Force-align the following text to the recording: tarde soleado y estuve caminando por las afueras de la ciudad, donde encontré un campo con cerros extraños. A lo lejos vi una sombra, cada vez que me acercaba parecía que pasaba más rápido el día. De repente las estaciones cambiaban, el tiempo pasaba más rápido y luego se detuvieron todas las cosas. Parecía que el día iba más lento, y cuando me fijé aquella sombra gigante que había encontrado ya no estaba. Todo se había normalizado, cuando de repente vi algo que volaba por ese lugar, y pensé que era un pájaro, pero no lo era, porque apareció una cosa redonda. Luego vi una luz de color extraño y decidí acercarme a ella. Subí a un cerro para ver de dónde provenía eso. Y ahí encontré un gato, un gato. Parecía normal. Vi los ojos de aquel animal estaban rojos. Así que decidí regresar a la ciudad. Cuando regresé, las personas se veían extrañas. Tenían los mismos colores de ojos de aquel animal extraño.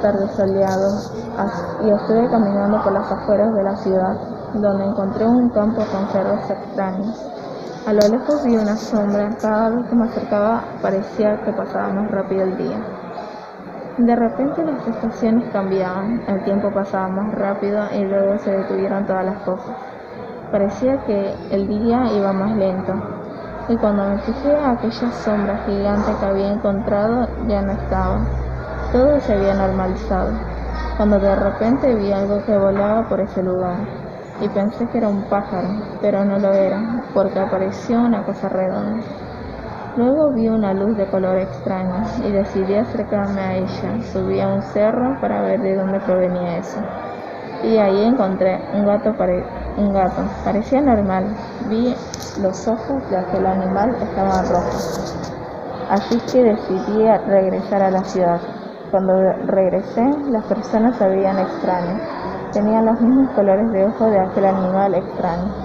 tarde 0.00 0.28
soleado 0.36 0.98
y 1.84 1.90
estuve 1.90 2.28
caminando 2.30 2.82
por 2.82 2.92
las 2.92 3.10
afueras 3.10 3.54
de 3.54 3.62
la 3.62 3.76
ciudad, 3.76 4.16
donde 4.54 4.84
encontré 4.84 5.24
un 5.24 5.48
campo 5.50 5.82
con 5.92 6.08
cerros 6.08 6.50
extraños. 6.50 7.30
A 7.86 7.92
lo 7.92 8.00
lejos 8.00 8.44
vi 8.44 8.56
una 8.56 8.76
sombra, 8.76 9.30
cada 9.40 9.70
vez 9.70 9.86
que 9.86 9.96
me 9.96 10.04
acercaba 10.04 10.64
parecía 10.82 11.42
que 11.44 11.52
pasaba 11.52 11.88
más 11.88 12.10
rápido 12.10 12.42
el 12.42 12.56
día. 12.56 12.78
De 13.98 14.16
repente 14.16 14.64
las 14.64 14.86
estaciones 14.86 15.50
cambiaban, 15.52 16.22
el 16.26 16.44
tiempo 16.44 16.70
pasaba 16.70 17.08
más 17.08 17.34
rápido 17.34 17.82
y 17.92 18.04
luego 18.04 18.38
se 18.38 18.50
detuvieron 18.50 19.06
todas 19.06 19.24
las 19.24 19.42
cosas. 19.42 19.76
Parecía 20.50 21.04
que 21.04 21.34
el 21.50 21.68
día 21.68 22.12
iba 22.12 22.32
más 22.32 22.56
lento, 22.56 22.92
y 23.68 23.76
cuando 23.76 24.04
me 24.04 24.18
fijé 24.18 24.56
aquella 24.56 25.12
sombra 25.12 25.58
gigante 25.64 26.12
que 26.18 26.26
había 26.26 26.52
encontrado 26.52 27.28
ya 27.46 27.62
no 27.62 27.72
estaba. 27.72 28.18
Todo 28.92 29.20
se 29.20 29.34
había 29.34 29.54
normalizado, 29.54 30.32
cuando 30.96 31.20
de 31.20 31.36
repente 31.36 31.94
vi 31.94 32.12
algo 32.12 32.44
que 32.44 32.58
volaba 32.58 33.08
por 33.08 33.20
ese 33.20 33.40
lugar, 33.40 33.78
y 34.40 34.48
pensé 34.48 34.84
que 34.88 34.98
era 34.98 35.08
un 35.08 35.22
pájaro, 35.24 35.68
pero 36.00 36.24
no 36.24 36.38
lo 36.40 36.52
era, 36.52 37.04
porque 37.14 37.38
apareció 37.38 38.00
una 38.00 38.24
cosa 38.24 38.48
redonda. 38.48 39.04
Luego 39.96 40.32
vi 40.32 40.48
una 40.48 40.72
luz 40.72 40.96
de 40.96 41.06
color 41.06 41.36
extraño 41.36 42.04
y 42.24 42.32
decidí 42.32 42.74
acercarme 42.74 43.40
a 43.40 43.56
ella. 43.56 44.02
Subí 44.12 44.40
a 44.40 44.48
un 44.48 44.62
cerro 44.62 45.20
para 45.20 45.42
ver 45.42 45.60
de 45.60 45.76
dónde 45.76 46.00
provenía 46.00 46.58
eso. 46.58 46.80
Y 47.62 47.76
ahí 47.76 48.04
encontré 48.04 48.60
un 48.72 48.86
gato, 48.86 49.14
un 49.76 49.92
gato. 49.92 50.22
Parecía 50.44 50.80
normal. 50.80 51.26
Vi 51.68 51.94
los 52.40 52.66
ojos 52.68 53.08
de 53.10 53.18
aquel 53.18 53.46
animal 53.46 53.94
estaban 54.00 54.48
rojos. 54.48 55.16
Así 55.90 56.20
que 56.32 56.44
decidí 56.44 57.04
regresar 57.26 57.82
a 57.82 57.90
la 57.90 58.04
ciudad. 58.04 58.40
Cuando 58.90 59.12
regresé, 59.46 60.02
las 60.30 60.44
personas 60.46 60.96
se 60.96 61.06
veían 61.08 61.38
extrañas. 61.38 62.02
Tenían 62.52 62.86
los 62.86 63.00
mismos 63.00 63.30
colores 63.36 63.70
de 63.70 63.84
ojos 63.84 64.10
de 64.10 64.18
aquel 64.18 64.46
animal 64.46 64.94
extraño. 64.94 65.60